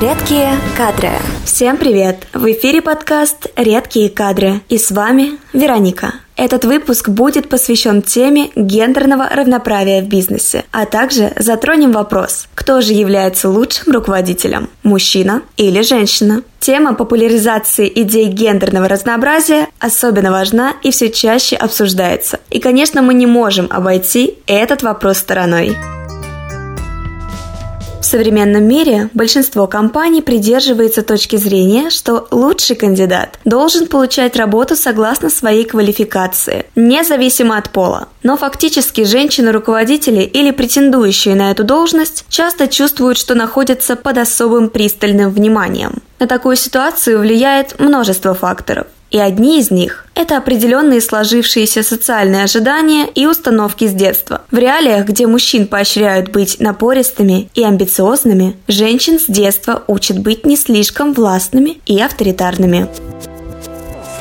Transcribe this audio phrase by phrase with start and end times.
[0.00, 1.10] Редкие кадры.
[1.44, 2.26] Всем привет!
[2.32, 6.14] В эфире подкаст «Редкие кадры» и с вами Вероника.
[6.36, 12.94] Этот выпуск будет посвящен теме гендерного равноправия в бизнесе, а также затронем вопрос, кто же
[12.94, 16.44] является лучшим руководителем– мужчина или женщина?
[16.60, 22.40] Тема популяризации идей гендерного разнообразия особенно важна и все чаще обсуждается.
[22.48, 25.76] И, конечно, мы не можем обойти этот вопрос стороной.
[28.10, 35.64] Современном мире большинство компаний придерживается точки зрения, что лучший кандидат должен получать работу согласно своей
[35.64, 38.08] квалификации, независимо от пола.
[38.24, 45.30] Но фактически женщины-руководители или претендующие на эту должность часто чувствуют, что находятся под особым пристальным
[45.30, 46.02] вниманием.
[46.18, 48.88] На такую ситуацию влияет множество факторов.
[49.10, 54.42] И одни из них– это определенные сложившиеся социальные ожидания и установки с детства.
[54.50, 60.56] В реалиях, где мужчин поощряют быть напористыми и амбициозными, женщин с детства учат быть не
[60.56, 62.88] слишком властными и авторитарными.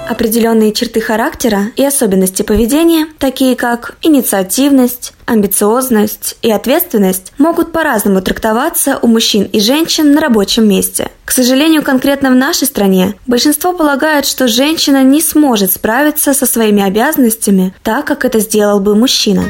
[0.10, 8.98] Определенные черты характера и особенности поведения, такие как инициативность, амбициозность и ответственность, могут по-разному трактоваться
[9.04, 11.12] у мужчин и женщин на рабочем месте.
[11.30, 16.82] К сожалению, конкретно в нашей стране большинство полагает, что женщина не сможет справиться со своими
[16.82, 19.44] обязанностями так, как это сделал бы мужчина.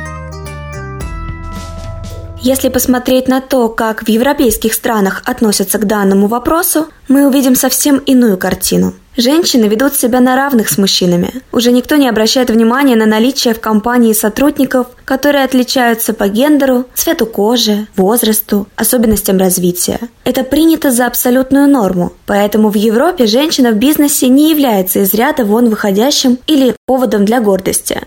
[2.41, 8.00] Если посмотреть на то, как в европейских странах относятся к данному вопросу, мы увидим совсем
[8.00, 8.94] иную картину.
[9.20, 11.42] Женщины ведут себя на равных с мужчинами.
[11.52, 17.25] Уже никто не обращает внимания на наличие в компании сотрудников, которые отличаются по гендеру, цвету
[17.25, 20.00] кожи, возрасту, особенностям развития.
[20.23, 25.44] Это принято за абсолютную норму, поэтому в Европе женщина в бизнесе не является из ряда
[25.44, 28.02] вон выходящим или поводом для гордости.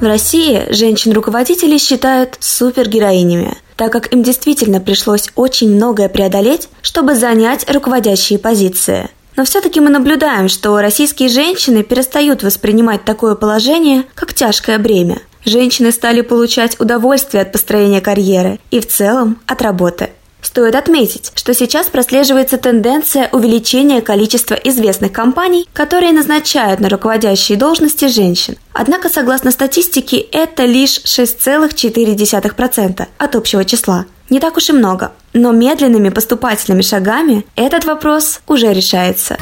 [0.00, 7.70] В России женщин-руководителей считают супергероинями, так как им действительно пришлось очень многое преодолеть, чтобы занять
[7.70, 9.08] руководящие позиции.
[9.36, 15.20] Но все-таки мы наблюдаем, что российские женщины перестают воспринимать такое положение как тяжкое бремя.
[15.44, 20.10] Женщины стали получать удовольствие от построения карьеры и в целом от работы.
[20.42, 28.06] Стоит отметить, что сейчас прослеживается тенденция увеличения количества известных компаний, которые назначают на руководящие должности
[28.06, 28.56] женщин.
[28.72, 34.06] Однако, согласно статистике, это лишь 6,4% от общего числа.
[34.30, 35.12] Не так уж и много.
[35.32, 39.36] Но медленными поступательными шагами этот вопрос уже решается.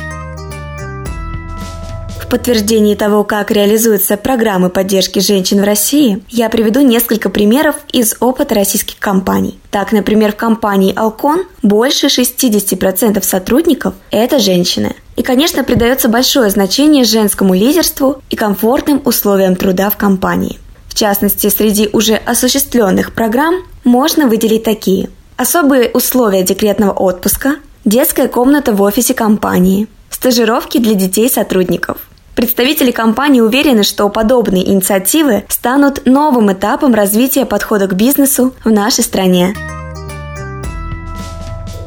[2.35, 8.57] Подтверждении того, как реализуются программы поддержки женщин в России, я приведу несколько примеров из опыта
[8.57, 9.61] российских компаний.
[9.71, 14.97] Так, например, в компании Alcon больше 60% сотрудников– это женщины.
[15.15, 20.59] И, конечно, придается большое значение женскому лидерству и комфортным условиям труда в компании.
[20.89, 25.09] В частности, среди уже осуществленных программ можно выделить такие.
[25.37, 31.99] Особые условия декретного отпуска, детская комната в офисе компании, стажировки для детей сотрудников–
[32.35, 39.05] Представители компании уверены, что подобные инициативы станут новым этапом развития подхода к бизнесу в нашей
[39.05, 39.55] стране.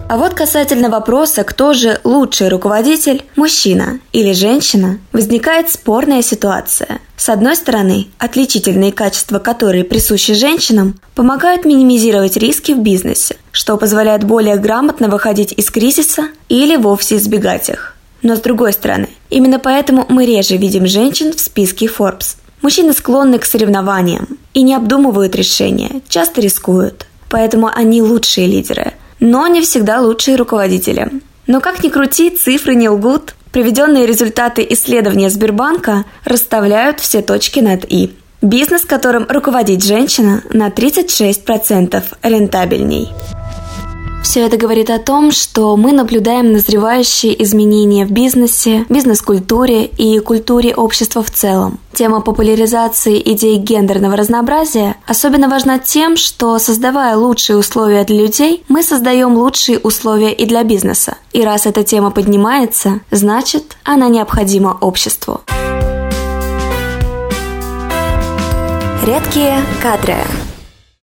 [0.09, 6.99] А вот касательно вопроса, кто же лучший руководитель, мужчина или женщина, возникает спорная ситуация.
[7.17, 14.23] С одной стороны, отличительные качества, которые присущи женщинам, помогают минимизировать риски в бизнесе, что позволяет
[14.23, 17.97] более грамотно выходить из кризиса или вовсе избегать их.
[18.21, 22.37] Но с другой стороны, именно поэтому мы реже видим женщин в списке Forbes.
[22.61, 27.05] Мужчины склонны к соревнованиям и не обдумывают решения, часто рискуют.
[27.29, 31.11] Поэтому они лучшие лидеры, но не всегда лучшие руководители.
[31.45, 33.35] Но как ни крути, цифры не лгут.
[33.51, 38.13] Приведенные результаты исследования Сбербанка расставляют все точки над «и».
[38.41, 43.09] Бизнес, которым руководит женщина, на 36% рентабельней.
[44.37, 50.75] Все это говорит о том, что мы наблюдаем назревающие изменения в бизнесе, бизнес-культуре и культуре
[50.75, 51.79] общества в целом.
[51.91, 58.83] Тема популяризации идей гендерного разнообразия особенно важна тем, что создавая лучшие условия для людей, мы
[58.83, 61.17] создаем лучшие условия и для бизнеса.
[61.33, 65.41] И раз эта тема поднимается, значит, она необходима обществу.
[69.03, 70.17] Редкие кадры.